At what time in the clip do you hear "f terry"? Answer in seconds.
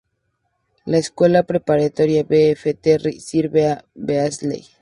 2.53-3.19